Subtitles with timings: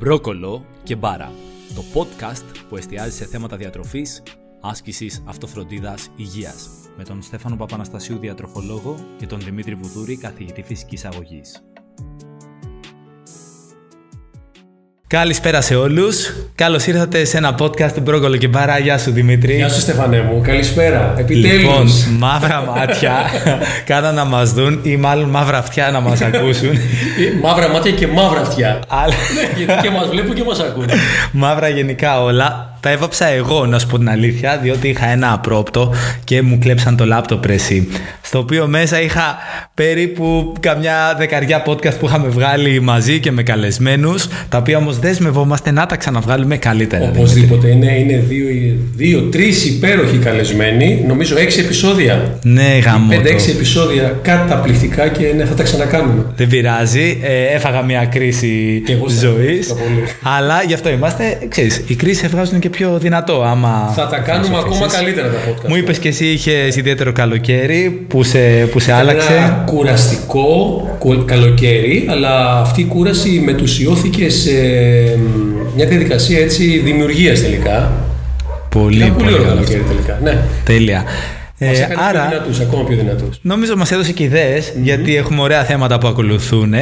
[0.00, 1.32] Μπρόκολο και Μπάρα,
[1.74, 4.22] το podcast που εστιάζει σε θέματα διατροφής,
[4.60, 11.64] άσκησης, αυτοφροντίδας, υγείας, με τον Στέφανο Παπαναστασίου διατροφολόγο και τον Δημήτρη Βουδούρη καθηγητή φυσικής αγωγής.
[15.10, 16.32] Καλησπέρα σε όλους.
[16.54, 18.78] Καλώς ήρθατε σε ένα podcast του Μπρόκολο και Μπάρα.
[18.78, 19.54] Γεια σου Δημήτρη.
[19.54, 20.40] Γεια σου Στεφανέ μου.
[20.44, 21.14] Καλησπέρα.
[21.16, 21.60] Επιτέλους.
[21.60, 21.86] Λοιπόν,
[22.18, 23.12] μαύρα μάτια
[23.86, 26.70] κάνα να μας δουν ή μάλλον μαύρα αυτιά να μας ακούσουν.
[27.42, 28.82] μαύρα μάτια και μαύρα αυτιά.
[28.88, 29.14] Αλλά...
[29.56, 30.86] Γιατί και μας βλέπουν και μας ακούν.
[31.32, 32.69] μαύρα γενικά όλα.
[32.80, 35.94] Τα έβαψα εγώ, να σου πω την αλήθεια, διότι είχα ένα απρόπτο
[36.24, 37.88] και μου κλέψαν το λάπτοπ εσύ.
[38.22, 39.36] Στο οποίο μέσα είχα
[39.74, 45.70] περίπου καμιά δεκαριά podcast που είχαμε βγάλει μαζί και με καλεσμένους, τα οποία όμως δεσμευόμαστε
[45.70, 47.04] να τα ξαναβγάλουμε καλύτερα.
[47.14, 47.68] Οπωσδήποτε.
[47.68, 48.46] Είναι, είναι δύο,
[48.94, 51.04] δύο τρεις υπέροχοι καλεσμένοι.
[51.06, 52.38] Νομίζω έξι επεισόδια.
[52.42, 53.08] Ναι, γαμό.
[53.08, 56.24] Πέντε-έξι επεισόδια καταπληκτικά και ναι, θα τα ξανακάνουμε.
[56.36, 57.20] Δεν πειράζει.
[57.22, 58.82] Ε, έφαγα μια κρίση
[59.20, 59.74] ζωής.
[60.22, 61.38] Αλλά γι' αυτό είμαστε.
[61.48, 63.42] Ξέρεις, οι κρίσεις έβγαζουν και πιο δυνατό.
[63.42, 65.68] Άμα θα τα κάνουμε ακόμα καλύτερα τα podcast.
[65.68, 68.38] Μου είπες και εσύ είχες ιδιαίτερο καλοκαίρι που σε,
[68.70, 69.32] που σε άλλαξε.
[69.32, 70.88] Ένα κουραστικό
[71.24, 74.50] καλοκαίρι, αλλά αυτή η κούραση μετουσιώθηκε σε
[75.76, 77.92] μια διαδικασία έτσι δημιουργίας τελικά.
[78.68, 80.18] Πολύ, πολύ, πολύ ωραίο καλοκαίρι τελικά.
[80.22, 80.38] Ναι.
[80.64, 81.04] Τέλεια.
[81.62, 81.68] Ε,
[82.08, 83.38] άρα, πιο δυνατούς, ακόμα πιο δυνατούς.
[83.42, 86.74] Νομίζω μας έδωσε και ιδεες γιατί έχουμε ωραία θέματα που ακολουθούν.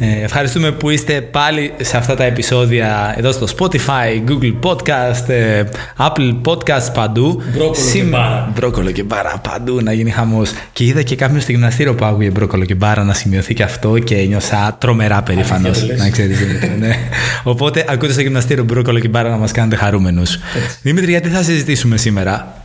[0.00, 5.62] Ε, ευχαριστούμε που είστε πάλι σε αυτά τα επεισόδια εδώ στο Spotify, Google Podcast, ε,
[5.98, 7.42] Apple Podcast παντού.
[7.52, 8.00] Μπρόκολο Συμ...
[8.00, 8.52] και μπάρα.
[8.54, 10.50] Μπρόκολο και μπάρα παντού να γίνει χαμός.
[10.72, 13.98] Και είδα και κάποιον στο γυμναστήριο που άκουγε μπρόκολο και μπάρα να σημειωθεί και αυτό
[13.98, 15.86] και νιώσα τρομερά περήφανος.
[15.96, 16.38] Να ξέρεις.
[16.78, 16.96] ναι.
[17.42, 20.38] Οπότε ακούτε στο γυμναστήριο μπρόκολο και μπάρα να μας κάνετε χαρούμενους.
[20.82, 22.62] Δημήτρη, γιατί θα συζητήσουμε σήμερα;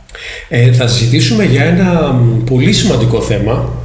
[0.48, 2.14] Ε, θα συζητήσουμε για ένα
[2.50, 3.83] πολύ σημαντικό θέμα ε,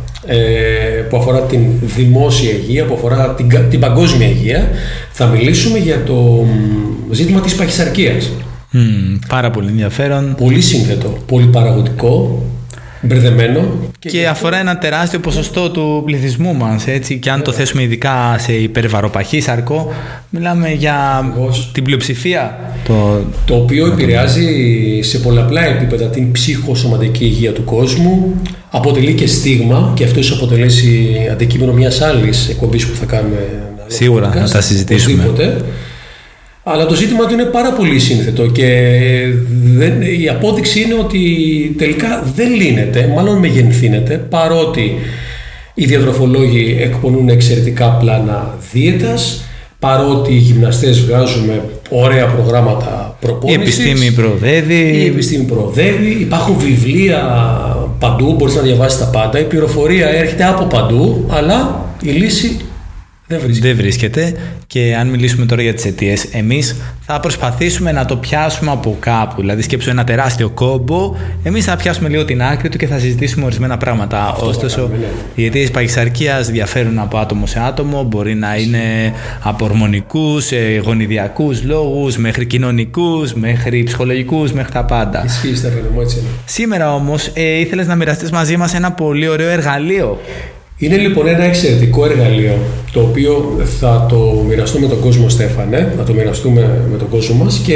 [1.10, 4.70] που αφορά την δημόσια υγεία, που αφορά την, την παγκόσμια υγεία,
[5.12, 6.46] θα μιλήσουμε για το
[7.12, 8.32] ζήτημα της παχυσαρκίας.
[9.28, 10.36] πάρα πολύ ενδιαφέρον.
[10.38, 12.44] Πολύ σύνθετο, πολύ παραγωγικό,
[13.02, 13.62] μπερδεμένο.
[14.00, 18.36] Και, και αφορά ένα τεράστιο ποσοστό του πληθυσμού μας, έτσι, και αν το θέσουμε ειδικά
[18.40, 19.94] σε υπερβαροπαχή σαρκό,
[20.30, 21.26] μιλάμε για
[21.72, 22.60] την πλειοψηφία.
[22.88, 24.48] Το, το οποίο επηρεάζει
[25.02, 31.18] σε πολλαπλά επίπεδα την ψυχοσωματική υγεία του κόσμου, αποτελεί και στίγμα και αυτό ίσως αποτελέσει
[31.32, 33.48] αντικείμενο μιας άλλης εκπομπής που θα κάνουμε.
[33.88, 35.34] Σίγουρα, να τα συζητήσουμε.
[36.72, 38.68] Αλλά το ζήτημα του είναι πάρα πολύ σύνθετο και
[39.64, 41.20] δεν, η απόδειξη είναι ότι
[41.78, 44.94] τελικά δεν λύνεται, μάλλον μεγενθύνεται, παρότι
[45.74, 49.44] οι διατροφολόγοι εκπονούν εξαιρετικά πλάνα δίαιτας,
[49.80, 53.86] παρότι οι γυμναστές βγάζουμε ωραία προγράμματα προπόνησης.
[53.86, 55.02] Η επιστήμη προοδεύει.
[55.04, 56.18] Η επιστήμη προοδεύει.
[56.20, 57.22] Υπάρχουν βιβλία
[58.00, 59.40] παντού, μπορείς να διαβάσεις τα πάντα.
[59.40, 62.60] Η πληροφορία έρχεται από παντού, αλλά η λύση
[63.30, 63.68] δεν βρίσκεται.
[63.68, 64.34] Δεν βρίσκεται.
[64.68, 69.42] Και αν μιλήσουμε τώρα για τις αιτίες, εμείς θα προσπαθήσουμε να το πιάσουμε από κάπου.
[69.42, 71.16] Δηλαδή, σκέψου ένα τεράστιο κόμπο.
[71.44, 74.28] Εμείς θα πιάσουμε λίγο την άκρη του και θα συζητήσουμε ορισμένα πράγματα.
[74.28, 75.06] Αυτό Ωστόσο, κάνουμε, ναι.
[75.36, 78.04] οι αιτίες παχυσαρκία διαφέρουν από άτομο σε άτομο.
[78.04, 79.14] Μπορεί να είναι
[79.44, 80.50] από ορμονικούς,
[80.84, 85.24] γονιδιακούς λόγους, μέχρι κοινωνικούς, μέχρι ψυχολογικούς, μέχρι τα πάντα.
[85.26, 86.28] Ισχύει, Στέφανο, έτσι είναι.
[86.46, 90.20] Σήμερα όμως ε, ήθελες να μοιραστείς μαζί μας ένα πολύ ωραίο εργαλείο
[90.80, 92.58] είναι λοιπόν ένα εξαιρετικό εργαλείο
[92.92, 97.44] το οποίο θα το μοιραστούμε με τον κόσμο Στέφανε, θα το μοιραστούμε με τον κόσμο
[97.44, 97.76] μας και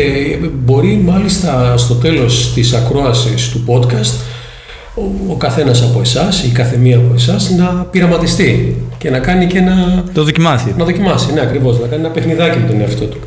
[0.63, 4.19] μπορεί μάλιστα στο τέλος της ακρόασης του podcast
[4.95, 9.45] ο, ο καθένας από εσάς ή κάθε μία από εσάς να πειραματιστεί και να κάνει
[9.45, 10.03] και ένα...
[10.13, 10.73] Το δοκιμάσει.
[10.77, 13.17] Να δοκιμάσει, ναι ακριβώς, να κάνει ένα παιχνιδάκι με τον εαυτό του.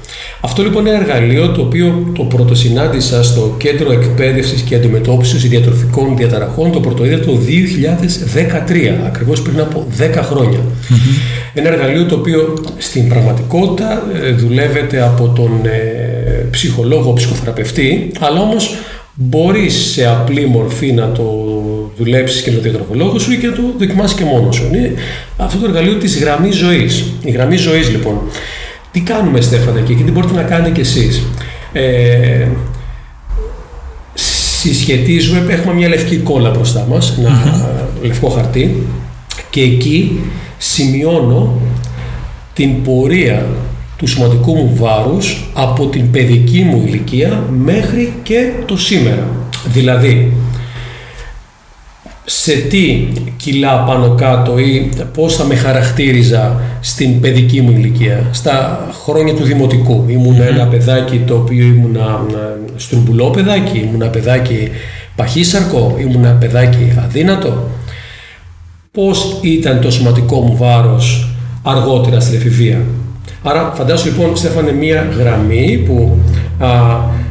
[0.41, 6.17] Αυτό λοιπόν είναι ένα εργαλείο το οποίο το πρωτοσυνάντησα στο Κέντρο Εκπαίδευσης και Αντιμετώπισης Διατροφικών
[6.17, 7.39] Διαταραχών το πρωτοείδα το
[8.67, 10.61] 2013, ακριβώς πριν από 10 χρονια
[11.55, 18.77] Ένα εργαλείο το οποίο στην πραγματικότητα ε, δουλεύεται από τον ε, ψυχολόγο, ψυχοθεραπευτή, αλλά όμως
[19.17, 21.25] μπορείς σε απλή μορφή να το
[21.97, 24.69] δουλέψεις και με τον διατροφολόγος σου ή και να το δοκιμάσεις και μόνος σου.
[24.73, 24.95] Είναι
[25.37, 27.05] αυτό το εργαλείο της γραμμής ζωής.
[27.25, 28.19] Η γραμμή ζωής λοιπόν.
[28.93, 31.23] Τι κάνουμε Στέφανα και τι μπορείτε να κάνετε κι εσείς;
[31.73, 32.47] Ε,
[34.15, 37.69] συσχετίζουμε, έχουμε μια λευκή κόλλα μπροστά μας, ένα
[38.03, 38.87] λευκό χαρτί
[39.51, 40.21] και εκεί
[40.59, 41.61] σημειώνω
[42.55, 43.47] την πορεία
[43.97, 49.29] του σωματικού μου βάρους από την παιδική μου ηλικία μέχρι και το σήμερα.
[49.67, 50.33] Δηλαδή,
[52.25, 58.29] σε τι κιλά πάνω κάτω ή πώς θα με χαρακτήριζα στην παιδική μου ηλικία.
[58.33, 61.97] Στα χρόνια του δημοτικού ήμουν ένα παιδάκι το οποίο ήμουν
[62.77, 64.69] στρουμπουλό παιδάκι, ήμουν ένα παιδάκι
[65.17, 67.69] παχύσαρκο, ήμουν ένα παιδάκι αδύνατο.
[68.91, 71.29] Πώς ήταν το σωματικό μου βάρος
[71.63, 72.79] αργότερα στην εφηβεία.
[73.49, 76.19] Άρα φαντάσου λοιπόν Στέφανε μία γραμμή που
[76.59, 76.69] α,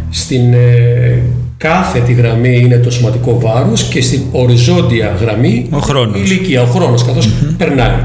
[0.10, 1.22] στην ε,
[1.58, 6.18] κάθετη γραμμή είναι το σωματικό βάρος και στην οριζόντια γραμμή ο χρόνος.
[6.18, 7.96] η ηλικία, ο χρόνος καθώς περνάει.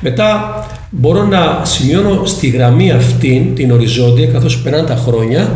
[0.00, 0.54] Μετά
[0.90, 5.52] μπορώ να σημειώνω στη γραμμή αυτή την οριζόντια καθώς περνάνε τα χρόνια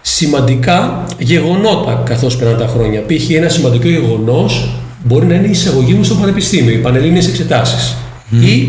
[0.00, 3.00] σημαντικά γεγονότα καθώς περνάνε τα χρόνια.
[3.00, 3.30] Π.χ.
[3.30, 4.68] ένα σημαντικό γεγονός
[5.04, 7.96] μπορεί να είναι η εισαγωγή μου στο πανεπιστήμιο, οι πανελλήνιες εξετάσεις
[8.30, 8.68] ή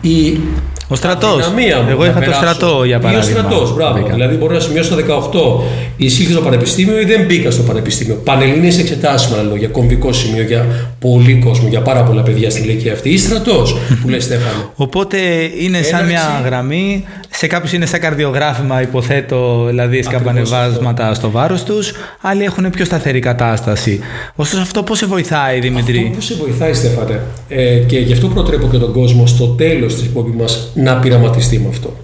[0.00, 0.40] η
[0.88, 1.52] ο στρατός.
[1.90, 3.30] Εγώ είχα το στρατό για παράδειγμα.
[3.30, 3.98] Ή ο στρατός, μπράβο.
[3.98, 4.12] Μπήκα.
[4.12, 5.64] Δηλαδή μπορεί να σημειώσω το 18
[5.96, 9.68] εισήλθε στο πανεπιστήμιο ή δεν μπήκα στο πανεπιστήμιο; Πανελλήνιε εξετάσει, με άλλα λόγια.
[9.68, 10.66] Κομβικό σημείο για
[11.00, 13.08] πολύ κόσμο, για πάρα πολλά παιδιά στην ηλικία αυτή.
[13.08, 14.72] Ή στρατός, που λέει Στέφανο.
[14.74, 15.18] Οπότε
[15.60, 17.04] είναι σαν μια γραμμή.
[17.38, 21.92] Σε κάποιους είναι σαν καρδιογράφημα, υποθέτω, δηλαδή σκαμπανεβάσματα στο βάρος τους.
[22.20, 24.00] Άλλοι έχουν πιο σταθερή κατάσταση.
[24.36, 28.26] Ωστόσο, αυτό πώς σε βοηθάει, Δημητρή; Αυτό πώς σε βοηθάει, Στέφανε; Ε, και γι' αυτό
[28.28, 31.96] προτρέπω και τον κόσμο στο τέλος της εκπομπής μας να πειραματιστεί με αυτό.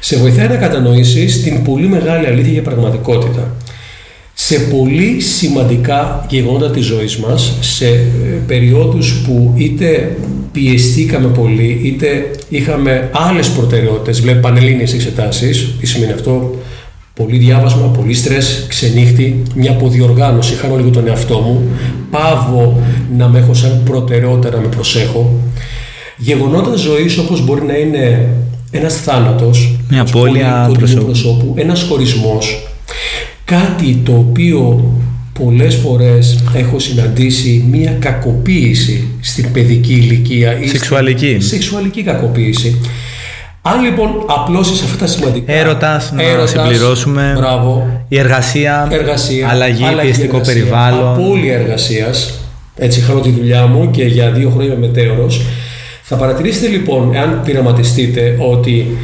[0.00, 3.52] Σε βοηθάει να κατανοήσεις την πολύ μεγάλη αλήθεια για πραγματικότητα.
[4.40, 7.98] Σε πολύ σημαντικά γεγονότα της ζωής μας, σε ε,
[8.46, 10.16] περιόδους που είτε
[10.52, 16.54] πιεστήκαμε πολύ, είτε είχαμε άλλες προτεραιότητες, βλέπει πανελλήνιες εξετάσεις, τι σημαίνει αυτό,
[17.14, 21.62] πολύ διάβασμα, πολύ στρες, ξενύχτη, μια αποδιοργάνωση, χάνω λίγο τον εαυτό μου,
[22.10, 22.82] πάβω
[23.16, 25.40] να με έχω σαν προτεραιότητα να με προσέχω,
[26.16, 28.28] Γεγονότα ζωής όπως μπορεί να είναι
[28.70, 31.04] ένας θάνατος, μια απώλεια προσώπου.
[31.04, 32.67] προσώπου, ένας χωρισμός,
[33.48, 34.92] κάτι το οποίο
[35.42, 40.58] πολλές φορές έχω συναντήσει μια κακοποίηση στην παιδική ηλικία.
[40.64, 41.36] Σεξουαλική.
[41.40, 42.80] Σεξουαλική κακοποίηση.
[43.62, 45.52] Αν λοιπόν απλώσεις αυτά τα σημαντικά.
[45.52, 47.34] Έρωτας, να έρωτας, συμπληρώσουμε.
[47.36, 47.86] Μπράβο.
[48.08, 48.88] Η εργασία.
[48.90, 51.08] εργασία αλλαγή, αλλαγή πιεστικό περιβάλλον.
[51.08, 52.38] Απόλυα εργασίας.
[52.76, 55.40] Έτσι, είχα τη δουλειά μου και για δύο χρόνια είμαι μετέωρος.
[56.02, 58.96] Θα παρατηρήσετε λοιπόν, εάν πειραματιστείτε, ότι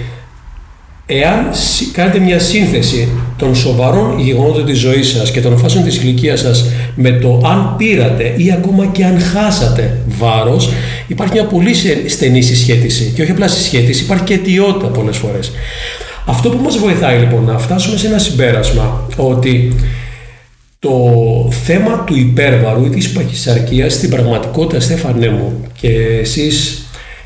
[1.07, 1.51] εάν
[1.93, 6.71] κάνετε μια σύνθεση των σοβαρών γεγονότων της ζωής σας και των φάσεων της ηλικίας σας
[6.95, 10.71] με το αν πήρατε ή ακόμα και αν χάσατε βάρος,
[11.07, 11.75] υπάρχει μια πολύ
[12.07, 13.13] στενή συσχέτιση.
[13.15, 15.53] Και όχι απλά συσχέτιση, υπάρχει και αιτιότητα πολλές φορές.
[16.27, 19.75] Αυτό που μας βοηθάει λοιπόν να φτάσουμε σε ένα συμπέρασμα ότι
[20.79, 20.99] το
[21.65, 25.89] θέμα του υπέρβαρου ή της παχυσαρκίας στην πραγματικότητα, Στέφανέ μου, και
[26.21, 26.84] εσείς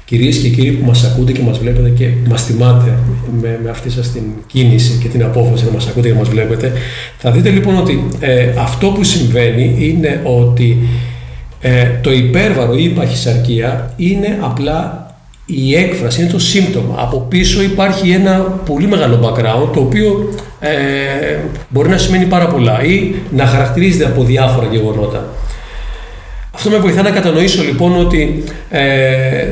[0.08, 2.99] Κυρίες και κύριοι που μας ακούτε και μας βλέπετε και μας θυμάται
[3.40, 6.72] με, με αυτή σας την κίνηση και την απόφαση να μας ακούτε και μας βλέπετε,
[7.19, 10.78] θα δείτε λοιπόν ότι ε, αυτό που συμβαίνει είναι ότι
[11.60, 15.06] ε, το υπέρβαρο ή η παχυσαρκία είναι απλά
[15.46, 16.94] η έκφραση, είναι το σύμπτωμα.
[16.99, 20.69] Από πίσω υπάρχει ένα πολύ μεγάλο background το οποίο ε,
[21.69, 25.28] μπορεί να σημαίνει πάρα πολλά ή να χαρακτηρίζεται από διάφορα γεγονότα.
[26.54, 29.46] Αυτό με βοηθά να κατανοήσω λοιπόν ότι ε,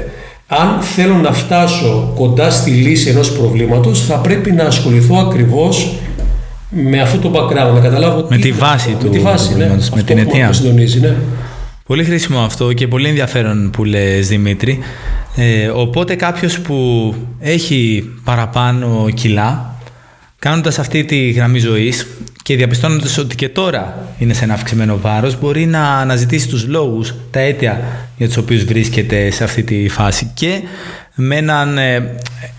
[0.47, 5.95] αν θέλω να φτάσω κοντά στη λύση ενός προβλήματος, θα πρέπει να ασχοληθώ ακριβώς
[6.71, 10.03] με αυτό το background, να καταλάβω με τη βάση του με τη βάση, ναι, με
[10.03, 10.53] την αιτία.
[10.53, 11.15] Συντονίζει, ναι.
[11.87, 14.79] Πολύ χρήσιμο αυτό και πολύ ενδιαφέρον που λες Δημήτρη.
[15.37, 19.75] Ε, οπότε κάποιος που έχει παραπάνω κιλά,
[20.39, 22.07] κάνοντας αυτή τη γραμμή ζωής
[22.47, 27.15] και διαπιστώνοντας ότι και τώρα είναι σε ένα αυξημένο βάρος, μπορεί να αναζητήσει τους λόγους,
[27.31, 27.81] τα αίτια
[28.17, 30.61] για τους οποίους βρίσκεται σε αυτή τη φάση και
[31.15, 31.95] με, έναν, ε,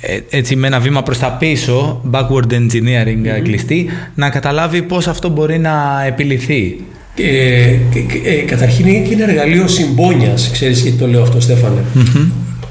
[0.01, 5.30] ε, έτσι, με ένα βήμα προς τα πίσω, backward engineering κλειστή, να καταλάβει πώς αυτό
[5.30, 6.80] μπορεί να επιληθεί.
[7.16, 7.76] Ε,
[8.23, 11.81] ε, καταρχήν είναι και ένα εργαλείο συμπόνιας, ξέρεις γιατί το λέω αυτό Στέφανε.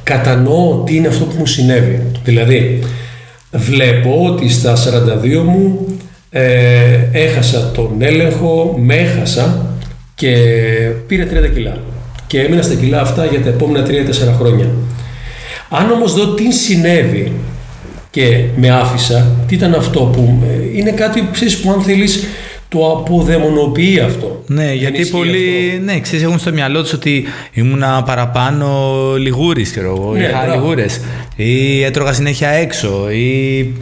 [0.02, 2.02] Κατανοώ τι είναι αυτό που μου συνέβη.
[2.24, 2.80] Δηλαδή,
[3.50, 5.86] βλέπω ότι στα 42 μου
[6.36, 9.66] ε, έχασα τον έλεγχο, με έχασα
[10.14, 10.36] και
[11.06, 11.78] πήρε 30 κιλά.
[12.26, 13.90] Και έμεινα στα κιλά αυτά για τα επόμενα 3-4
[14.38, 14.66] χρόνια.
[15.68, 17.32] Αν όμως δω τι συνέβη
[18.10, 22.26] και με άφησα, τι ήταν αυτό που ε, είναι κάτι ξέρεις, που αν θέλεις
[22.68, 24.42] το αποδαιμονοποιεί αυτό.
[24.46, 30.12] Ναι, γιατί πολλοί ναι, ξέρεις, έχουν στο μυαλό τους ότι ήμουνα παραπάνω λιγούρι, ξέρω εγώ,
[30.12, 31.00] ναι, είχα λιγούρες
[31.36, 33.72] ή έτρωγα συνέχεια έξω ή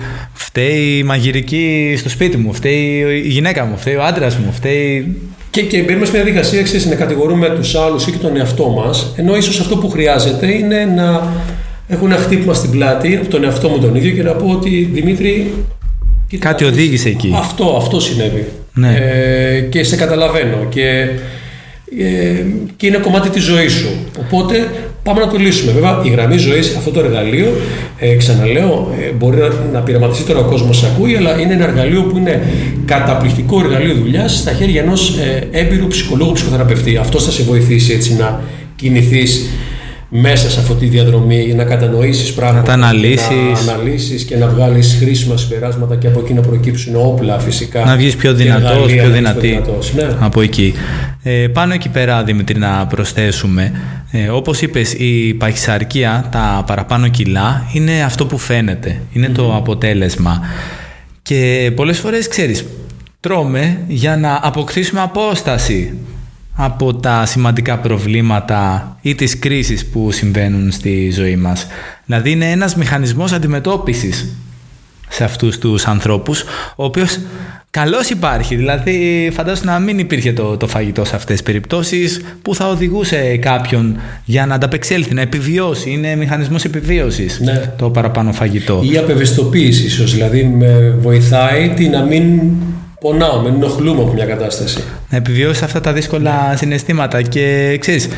[0.57, 5.17] φταίει η μαγειρική στο σπίτι μου, φταίει η γυναίκα μου, φταίει ο άντρας μου, φταίει...
[5.51, 8.69] Και, και μπαίνουμε σε μια διαδικασία ξέρεις, να κατηγορούμε τους άλλους ή και τον εαυτό
[8.69, 11.33] μας, ενώ ίσως αυτό που χρειάζεται είναι να
[11.89, 14.89] έχω ένα χτύπημα στην πλάτη από τον εαυτό μου τον ίδιο και να πω ότι
[14.93, 15.53] Δημήτρη.
[16.39, 17.35] Κάτι οδήγησε εκεί.
[17.37, 18.47] Αυτό, αυτό συνέβη.
[18.75, 18.97] Ναι.
[18.97, 21.09] Ε, και σε καταλαβαίνω και,
[21.99, 22.45] ε,
[22.77, 23.89] και είναι κομμάτι της ζωής σου.
[24.19, 24.69] Οπότε
[25.05, 25.73] πάμε να το λύσουμε.
[25.73, 27.47] Βέβαια η γραμμή ζωής, αυτό το εργαλείο,
[27.99, 32.03] ε, ξαναλέω, ε, μπορεί να, να πειραματιστεί τώρα ο κόσμος ακούει, αλλά είναι ένα εργαλείο
[32.03, 32.43] που είναι
[32.85, 36.97] καταπληκτικό εργαλείο δουλειάς στα χέρια ενός ε, έμπειρου ψυχολόγου ψυχοθεραπευτή.
[36.97, 38.41] Αυτό θα σε βοηθήσει έτσι να
[38.77, 39.51] κινηθείς
[40.17, 43.67] μέσα σε αυτή τη διαδρομή για να κατανοήσεις πράγματα, να τα αναλύσεις.
[43.67, 47.85] να αναλύσεις και να βγάλεις χρήσιμα συμπεράσματα και από εκεί να προκύψουν όπλα φυσικά.
[47.85, 49.61] Να βγεις πιο δυνατός, πιο δυνατή
[49.95, 50.17] ναι.
[50.21, 50.75] από εκεί.
[51.23, 53.73] Ε, πάνω εκεί πέρα, Δημήτρη, να προσθέσουμε,
[54.11, 60.41] ε, όπως είπες, η παχυσαρκία, τα παραπάνω κιλά, είναι αυτό που φαίνεται, είναι το αποτέλεσμα.
[61.23, 62.65] Και πολλές φορές, ξέρεις,
[63.21, 65.95] τρώμε για να αποκτήσουμε απόσταση
[66.57, 71.67] από τα σημαντικά προβλήματα ή τις κρίσεις που συμβαίνουν στη ζωή μας.
[72.07, 74.29] Δηλαδή είναι ένας μηχανισμός αντιμετώπισης
[75.09, 76.43] σε αυτούς τους ανθρώπους,
[76.77, 77.19] ο οποίος
[77.71, 78.57] καλώς υπάρχει.
[78.57, 83.37] Δηλαδή φαντάζομαι να μην υπήρχε το, το φαγητό σε αυτές τις περιπτώσεις που θα οδηγούσε
[83.37, 85.91] κάποιον για να ανταπεξέλθει, να επιβιώσει.
[85.91, 87.73] Είναι μηχανισμός επιβίωσης Ναι.
[87.79, 88.83] το παραπάνω φαγητό.
[88.93, 92.41] Ή απευαισθητοποίησης ίσως, δηλαδή με βοηθάει τι να μην
[93.05, 94.85] πονάω, με ενοχλούμε από μια κατάσταση.
[95.11, 98.09] να επιβιώσεις αυτά τα δύσκολα συναισθήματα και ξέρεις,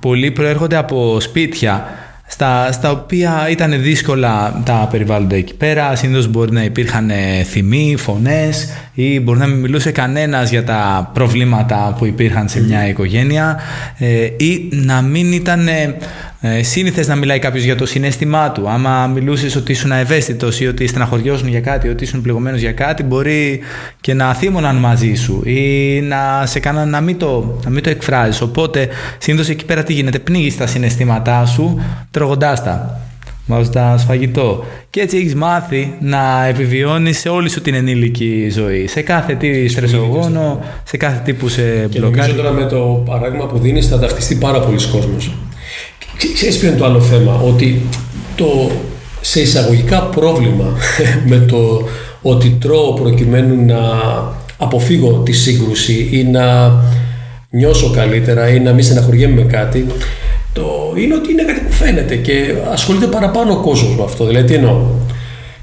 [0.00, 1.88] πολλοί προέρχονται από σπίτια
[2.26, 5.96] στα, στα οποία ήταν δύσκολα τα περιβάλλοντα εκεί πέρα.
[5.96, 8.68] Συνήθως μπορεί να υπήρχαν ε, θυμοί, φωνές
[9.00, 13.60] ή μπορεί να μην μιλούσε κανένας για τα προβλήματα που υπήρχαν σε μια οικογένεια
[13.98, 15.96] ε, ή να μην ήταν ε,
[16.40, 18.68] ε, σύνηθες να μιλάει κάποιος για το συνέστημά του.
[18.68, 23.02] Άμα μιλούσες ότι ήσουν ευαίσθητος ή ότι στεναχωριώσουν για κάτι, ότι ήσουν πληγωμένος για κάτι,
[23.02, 23.60] μπορεί
[24.00, 27.90] και να θύμωναν μαζί σου ή να σε κάναν να μην το, να μην το
[27.90, 28.40] εκφράζεις.
[28.40, 28.88] Οπότε
[29.18, 33.00] συνήθως εκεί πέρα τι γίνεται, πνίγεις τα συναισθήματά σου τρώγοντάς τα
[33.48, 34.64] βάζοντα φαγητό.
[34.90, 38.86] Και έτσι έχεις μάθει να επιβιώνεις σε όλη σου την ενήλικη ζωή.
[38.86, 42.16] Σε κάθε τι στρεσογόνο, σε κάθε τι που σε Και μπλοκάρει.
[42.32, 45.32] νομίζω τώρα με το παράδειγμα που δίνεις θα ταυτιστεί πάρα πολλοί κόσμος.
[46.16, 47.80] Ξέ- Ξέρεις ποιο είναι το άλλο θέμα, ότι
[48.36, 48.70] το
[49.20, 50.64] σε εισαγωγικά πρόβλημα
[51.30, 51.88] με το
[52.22, 53.78] ότι τρώω προκειμένου να
[54.58, 56.72] αποφύγω τη σύγκρουση ή να
[57.50, 59.86] νιώσω καλύτερα ή να μην στεναχωριέμαι με κάτι,
[60.58, 64.26] το είναι ότι είναι κάτι που φαίνεται και ασχολείται παραπάνω ο κόσμος με αυτό.
[64.26, 64.76] Δηλαδή τι εννοώ;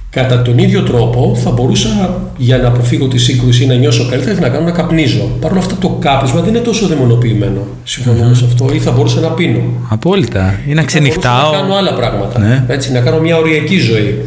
[0.10, 4.40] Κατά τον ίδιο τρόπο θα μπορούσα για να αποφύγω τη σύγκρουση ή να νιώσω καλύτερα
[4.40, 5.38] να κάνω να καπνίζω.
[5.42, 7.68] Παρ' όλα αυτά το κάπνισμα δεν είναι τόσο δαιμονοποιημένο.
[7.84, 8.70] Συμφωνούμε σε αυτό.
[8.74, 9.60] Ή θα μπορούσα να πίνω.
[9.90, 10.40] Απόλυτα.
[10.40, 12.40] Ή να Θα μπορούσα ξενυχτάω, Να κάνω άλλα πράγματα.
[12.40, 12.64] Ναι.
[12.68, 14.25] Έτσι, να κάνω μια οριακή ζωή.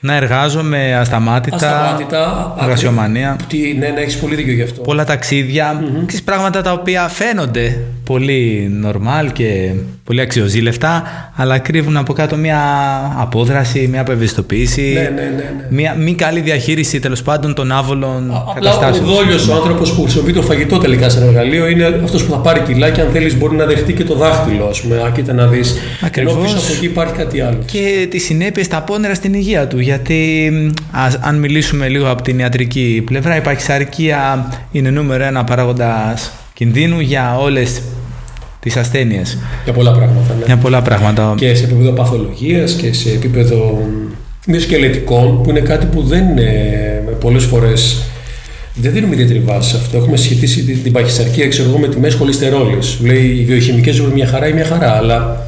[0.00, 2.54] να εργάζομαι ασταμάτητα, Ασταμάτητα.
[2.62, 3.36] εργασιομανία.
[3.48, 4.80] Τι, ναι, ναι, έχεις πολύ δίκιο γι' αυτό.
[4.80, 9.70] πολλά ταξίδια, ξέρεις, πράγματα τα οποία φαίνονται πολύ normal και
[10.04, 11.02] πολύ αξιοζήλευτα,
[11.36, 12.58] αλλά κρύβουν από κάτω μια
[13.18, 15.66] απόδραση, μια απευαισθητοποίηση, Ναι, ναι, ναι, ναι.
[15.68, 19.06] μια μη καλή διαχείριση τέλος πάντων των άβολων Απλά ο καταστάσεων.
[19.06, 22.60] δόλιο, ο άνθρωπος που χρησιμοποιεί το φαγητό τελικά σαν εργαλείο, είναι αυτός που θα πάρει
[22.60, 24.64] κιλά και αν θέλεις μπορεί να δεχτεί και το δάχτυλο.
[24.64, 25.74] Α πούμε, Α, κοίτα να δεις.
[26.00, 26.32] Ακριβώς.
[26.34, 27.58] Ενώ πίσω από εκεί υπάρχει κάτι άλλο.
[27.64, 29.78] και τις συνέπειες, τα απόνερα στην υγεία του.
[29.80, 30.52] Γιατί
[30.90, 37.00] ας, αν μιλήσουμε λίγο από την ιατρική πλευρά, η παχυσαρκία είναι νούμερο ένα παράγοντας κινδύνου
[37.00, 37.82] για όλες
[38.60, 39.38] τις ασθένειες.
[39.64, 40.34] Για πολλά πράγματα.
[40.38, 40.44] Ναι.
[40.46, 41.34] Για πολλά πράγματα.
[41.36, 43.88] Και σε επίπεδο παθολογίας και σε επίπεδο
[44.46, 48.02] μυοσκελετικών που είναι κάτι που δεν είναι πολλές φορές
[48.74, 49.96] δεν δίνουμε ιδιαίτερη βάση σε αυτό.
[49.96, 52.98] Έχουμε σχετίσει την, την παχυσαρκία ξέρω εγώ, με τιμές χολυστερόλης.
[53.00, 55.44] Λέει οι βιοχημικές ζουν μια χαρά ή μια χαρά, αλλά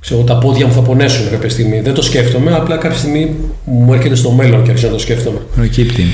[0.00, 1.80] ξέρω, εγώ, τα πόδια μου θα πονέσουν κάποια στιγμή.
[1.80, 3.34] Δεν το σκέφτομαι, απλά κάποια στιγμή
[3.64, 5.38] μου έρχεται στο μέλλον και αρχίζω να το σκέφτομαι.
[5.56, 6.04] Προκύπτει.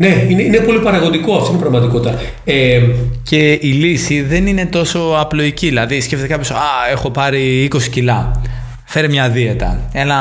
[0.00, 2.20] Ναι, είναι, είναι πολύ παραγωγικό αυτή είναι η πραγματικότητα.
[2.44, 2.80] Ε,
[3.22, 5.68] Και η λύση δεν είναι τόσο απλοϊκή.
[5.68, 8.42] Δηλαδή, σκέφτεται κάποιος, Α, έχω πάρει 20 κιλά.
[8.90, 9.80] Φέρε μια δίαιτα.
[9.92, 10.16] Έλα,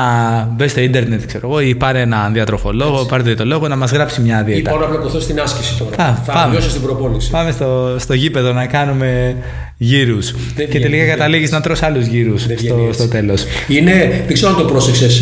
[0.55, 4.41] μπες στο ίντερνετ, ξέρω εγώ, ή πάρε έναν διατροφολόγο, πάρε διαιτολόγο να μας γράψει μια
[4.47, 4.69] ή δίαιτα.
[4.69, 6.03] πάω να πλακωθώ στην άσκηση τώρα.
[6.09, 6.51] Α, θα πάμε.
[6.51, 7.29] βιώσει την προπόνηση.
[7.29, 9.35] Πάμε στο, στο γήπεδο να κάνουμε
[9.77, 10.31] γύρους.
[10.31, 13.15] Δεν Και βγαίνει, τελικά δεν καταλήγεις να τρως άλλους γύρους Δεν στο, βγαίνει στο έτσι.
[13.17, 13.43] τέλος.
[13.67, 15.21] Είναι, δεν ξέρω αν το πρόσεξες.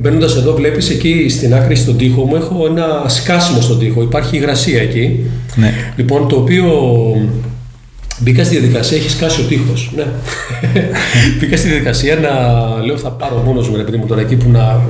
[0.00, 4.02] Μπαίνοντας εδώ, βλέπεις εκεί στην άκρη στον τοίχο μου έχω ένα σκάσιμο στον τοίχο.
[4.02, 5.30] Υπάρχει υγρασία εκεί.
[5.54, 5.72] Ναι.
[5.96, 6.66] Λοιπόν, το οποίο
[8.18, 9.72] μπήκα στη διαδικασία, έχει σκάσει ο τοίχο.
[9.96, 10.04] Ναι.
[11.38, 12.30] μπήκα στη διαδικασία να
[12.84, 14.80] λέω θα πάρω μόνος μου, ρε παιδί μου, τώρα εκεί που να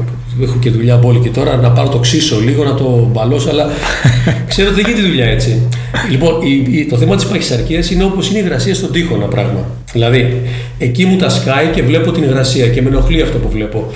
[0.42, 3.68] έχω και δουλειά μπόλικη τώρα, να πάρω το ξύσο λίγο, να το μπαλώσω, αλλά
[4.48, 5.62] ξέρω ότι δεν γίνεται δουλειά έτσι.
[6.10, 9.24] Λοιπόν, η, η- το θέμα της παχυσαρκίας είναι όπως είναι η υγρασία στον τοίχο ένα
[9.26, 9.66] πράγμα.
[9.92, 10.42] Δηλαδή,
[10.78, 13.86] εκεί μου τα σκάει και βλέπω την υγρασία και με ενοχλεί αυτό που βλέπω.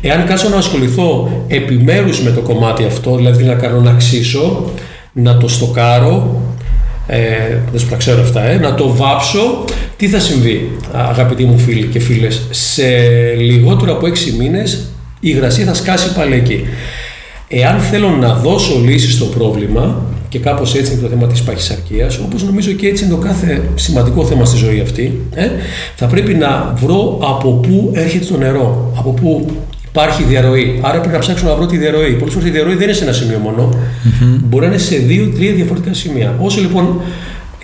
[0.00, 4.70] Εάν κάτσω να ασχοληθώ επιμέρους με το κομμάτι αυτό, δηλαδή να κάνω να ξύσω,
[5.12, 6.40] να το στοκάρω,
[7.10, 7.18] ε,
[7.70, 9.64] δεν σου τα ξέρω αυτά, ε, να το βάψω,
[9.96, 12.46] τι θα συμβεί, αγαπητοί μου φίλοι και φίλες.
[12.50, 12.84] Σε
[13.38, 14.72] λιγότερο από 6 μήνες
[15.20, 16.64] η υγρασία θα σκάσει πάλι εκεί.
[17.48, 22.18] Εάν θέλω να δώσω λύση στο πρόβλημα, και κάπως έτσι είναι το θέμα της παχυσαρκίας,
[22.18, 25.48] όπως νομίζω και έτσι είναι το κάθε σημαντικό θέμα στη ζωή αυτή, ε,
[25.96, 29.50] θα πρέπει να βρω από πού έρχεται το νερό, από πού
[29.90, 30.78] υπάρχει διαρροή.
[30.82, 32.12] Άρα πρέπει να ψάξω να βρω τη διαρροή.
[32.12, 33.68] Πολλές φορές η διαρροή δεν είναι σε ένα σημείο μόνο,
[34.44, 36.34] μπορεί να είναι σε δύο-τρία διαφορετικά σημεία.
[36.40, 37.00] Όσο λοιπόν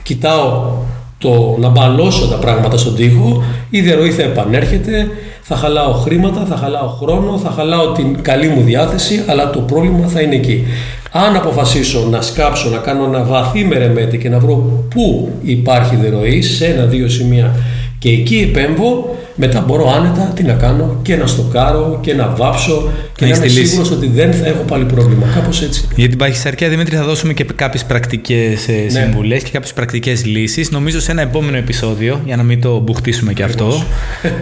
[0.02, 0.72] κοιτάω
[1.18, 5.08] το να μπαλώσω τα πράγματα στον τοίχο, η διαρροή θα επανέρχεται,
[5.42, 10.06] θα χαλάω χρήματα, θα χαλάω χρόνο, θα χαλάω την καλή μου διάθεση, αλλά το πρόβλημα
[10.06, 10.64] θα είναι εκεί.
[11.12, 16.42] Αν αποφασίσω να σκάψω, να κάνω ένα βαθύ μερεμέτη και να βρω πού υπάρχει διαρροή,
[16.42, 17.56] σε ένα-δύο σημεία
[17.98, 22.90] και εκεί επέμβω, μετά μπορώ άνετα τι να κάνω και να στοκάρω και να βάψω
[23.16, 25.26] και να, να είμαι σίγουρος ότι δεν θα έχω πάλι πρόβλημα.
[25.34, 25.88] Κάπως έτσι.
[25.96, 28.88] Για την παχυσαρκία, Δημήτρη, θα δώσουμε και κάποιες πρακτικές ε, ναι.
[28.90, 30.70] συμβουλές και κάποιες πρακτικές λύσεις.
[30.70, 33.82] Νομίζω σε ένα επόμενο επεισόδιο, για να μην το μπουχτίσουμε και αυτό.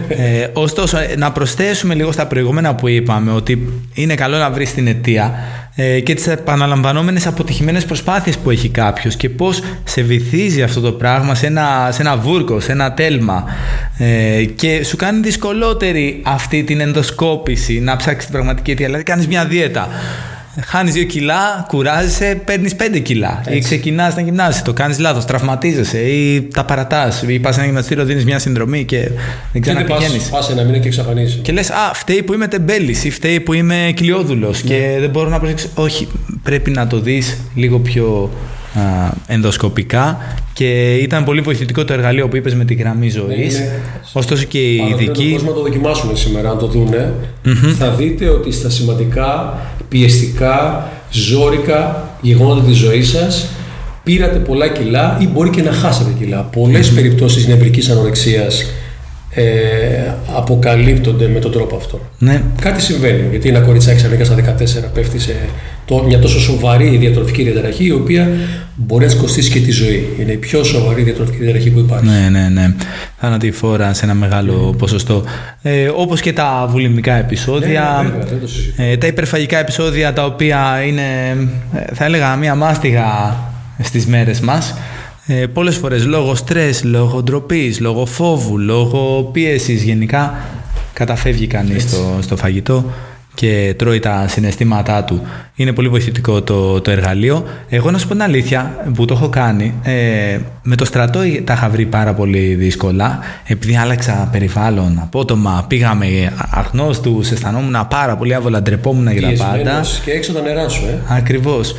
[0.07, 4.73] ε, ωστόσο, ε, να προσθέσουμε λίγο στα προηγούμενα που είπαμε ότι είναι καλό να βρεις
[4.73, 5.33] την αιτία
[5.75, 10.91] ε, και τις επαναλαμβανόμενες αποτυχημένες προσπάθειες που έχει κάποιος και πώς σε βυθίζει αυτό το
[10.91, 13.43] πράγμα σε ένα, σε ένα βούρκο, σε ένα τέλμα.
[13.97, 19.27] Ε, και σου κάνει δυσκολότερη αυτή την ενδοσκόπηση να ψάξεις την πραγματική αιτία, δηλαδή κάνεις
[19.27, 19.87] μια δίαιτα
[20.61, 23.41] Χάνεις 2 κιλά, κουράζεσαι, παίρνεις 5 κιλά.
[23.45, 23.57] Έτσι.
[23.57, 27.23] Ή ξεκινάς να γυμνάσει, το κάνεις λάθος, τραυματίζεσαι ή τα παρατάς.
[27.27, 29.09] Ή πας ένα γυμναστήριο, δίνεις μια συνδρομή και
[29.51, 30.29] δεν ξαναπηγαίνεις.
[30.29, 31.37] Πας ένα μήνα και εξαφανίζει.
[31.37, 34.69] Και λες, Α, φταίει που είμαι τεμπέλης ή φταίει που είμαι κοιλιόδουλος ναι.
[34.69, 35.67] και δεν μπορώ να προσέξω.
[35.73, 36.07] Όχι,
[36.43, 38.31] πρέπει να το δεις λίγο πιο
[38.73, 38.81] α,
[39.27, 40.17] ενδοσκοπικά
[40.53, 43.59] και ήταν πολύ βοηθητικό το εργαλείο που είπες με τη γραμμή ζωής.
[43.59, 43.79] Ναι, ναι.
[44.13, 45.35] Ωστόσο και οι ειδικοί.
[45.39, 47.13] Αν το δοκιμάσουν σήμερα, αν το δουνε
[47.77, 49.57] θα δείτε ότι στα σημαντικά
[49.93, 53.47] πιεστικά, ζώρικα γεγονότα της ζωής σας,
[54.03, 56.41] πήρατε πολλά κιλά ή μπορεί και να χάσετε κιλά.
[56.41, 56.95] Πολλές mm-hmm.
[56.95, 58.65] περιπτώσεις νευρικής ανορεξίας
[59.35, 59.43] ε,
[60.35, 61.99] αποκαλύπτονται με τον τρόπο αυτό.
[62.17, 62.41] Ναι.
[62.61, 64.35] Κάτι συμβαίνει, γιατί ένα κοριτσάκι σαν στα
[64.85, 65.35] 14 πέφτει σε
[65.85, 68.29] το, μια τόσο σοβαρή διατροφική διαταραχή, η οποία
[68.75, 70.09] μπορεί να της κοστίσει και τη ζωή.
[70.19, 72.05] Είναι η πιο σοβαρή διατροφική διαταραχή που υπάρχει.
[72.05, 72.75] Ναι, ναι, ναι.
[73.17, 74.77] Θανατηφόρα σε ένα μεγάλο mm.
[74.77, 75.23] ποσοστό.
[75.61, 77.99] Ε, Όπως και τα βουλημικά επεισόδια.
[78.03, 81.01] Ναι, ναι, βέβαια, ε, τα υπερφαγικά επεισόδια τα οποία είναι,
[81.73, 83.37] ε, θα έλεγα, μία μάστιγα
[83.83, 84.75] στις μέρες μας.
[85.27, 90.35] Ε, πολλές φορές λόγω στρες, λόγω ντροπής, λόγω φόβου, λόγω πίεσης γενικά
[90.93, 92.85] καταφεύγει κανείς στο, στο φαγητό
[93.33, 95.21] και τρώει τα συναισθήματά του.
[95.55, 97.43] Είναι πολύ βοηθητικό το, το εργαλείο.
[97.69, 99.73] Εγώ να σου πω την αλήθεια που το έχω κάνει.
[99.83, 103.19] Ε, με το στρατό τα είχα βρει πάρα πολύ δύσκολα.
[103.47, 106.05] Επειδή άλλαξα περιβάλλον απότομα, πήγαμε
[106.49, 109.81] αγνώστους, αισθανόμουν πάρα πολύ άβολα, ντρεπόμουν για τα πάντα.
[110.05, 111.15] Και έξω τα νερά σου, ε.
[111.15, 111.75] Ακριβώς.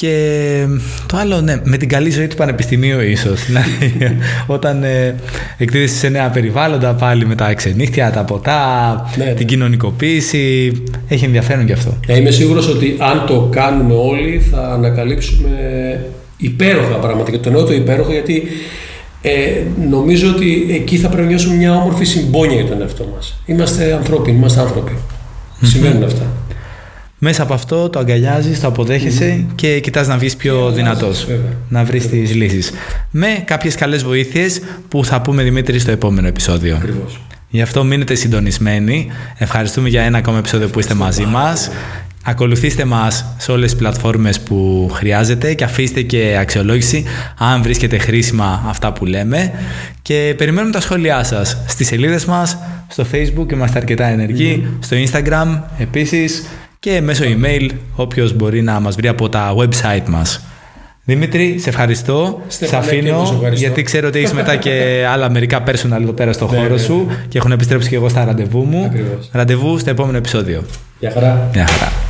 [0.00, 0.66] Και
[1.06, 3.44] το άλλο, ναι, με την καλή ζωή του πανεπιστημίου ίσως.
[3.46, 3.96] Δηλαδή,
[4.56, 5.14] όταν ε,
[5.58, 9.32] εκτίθεσαι σε νέα περιβάλλοντα πάλι με τα ξενύχτια, τα ποτά, ναι, ναι.
[9.32, 10.72] την κοινωνικοποίηση.
[11.08, 11.96] Έχει ενδιαφέρον γι' αυτό.
[12.06, 15.50] Ε, είμαι σίγουρος ότι αν το κάνουμε όλοι θα ανακαλύψουμε
[16.36, 17.30] υπέροχα πράγματα.
[17.30, 18.42] Και το νέο το υπέροχο γιατί
[19.22, 19.30] ε,
[19.88, 23.40] νομίζω ότι εκεί θα πρέπει να νιώσουμε μια όμορφη συμπόνια για τον εαυτό μας.
[23.46, 24.92] Είμαστε ανθρώποι, είμαστε άνθρωποι.
[25.62, 26.26] Συμβαίνουν αυτά.
[27.22, 31.26] Μέσα από αυτό το αγκαλιάζεις, το αποδέχεσαι και κοιτάς να βγει πιο yeah, δυνατός.
[31.68, 32.72] Να βρεις τις λύσεις.
[33.10, 36.76] Με κάποιες καλές βοήθειες που θα πούμε Δημήτρη στο επόμενο επεισόδιο.
[36.76, 37.20] Ακριβώς.
[37.48, 39.06] Γι' αυτό μείνετε συντονισμένοι.
[39.38, 41.70] Ευχαριστούμε για ένα ακόμα επεισόδιο που είστε μαζί μας.
[42.24, 47.04] Ακολουθήστε μας σε όλες τις πλατφόρμες που χρειάζεται και αφήστε και αξιολόγηση
[47.38, 49.52] αν βρίσκετε χρήσιμα αυτά που λέμε
[50.02, 54.16] και περιμένουμε τα σχόλιά σας στις σελίδες μας, στο facebook είμαστε αρκετά
[54.80, 56.44] στο instagram επίσης
[56.80, 60.44] και μέσω email όποιος μπορεί να μας βρει από τα website μας.
[61.04, 62.42] Δημήτρη, σε ευχαριστώ.
[62.48, 64.72] σε αφήνω γιατί ξέρω ότι έχεις μετά και
[65.12, 67.24] άλλα μερικά personal εδώ πέρα στο ναι, χώρο ναι, σου ναι.
[67.28, 68.84] και έχω επιστρέψει και εγώ στα ραντεβού μου.
[68.84, 69.28] Ακριβώς.
[69.32, 70.64] Ραντεβού στο επόμενο επεισόδιο.
[70.98, 71.50] Γεια χαρά.
[71.52, 72.09] Γεια χαρά.